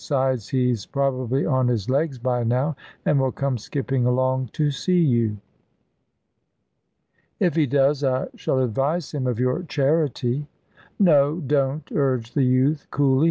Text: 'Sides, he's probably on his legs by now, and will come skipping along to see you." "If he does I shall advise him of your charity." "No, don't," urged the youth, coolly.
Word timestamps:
'Sides, 0.03 0.49
he's 0.49 0.87
probably 0.87 1.45
on 1.45 1.67
his 1.67 1.87
legs 1.87 2.17
by 2.17 2.43
now, 2.43 2.75
and 3.05 3.19
will 3.19 3.31
come 3.31 3.55
skipping 3.55 4.07
along 4.07 4.49
to 4.51 4.71
see 4.71 4.99
you." 4.99 5.37
"If 7.39 7.53
he 7.55 7.67
does 7.67 8.03
I 8.03 8.27
shall 8.35 8.61
advise 8.63 9.11
him 9.11 9.27
of 9.27 9.39
your 9.39 9.61
charity." 9.61 10.47
"No, 10.97 11.39
don't," 11.39 11.87
urged 11.91 12.33
the 12.33 12.41
youth, 12.45 12.87
coolly. 12.89 13.19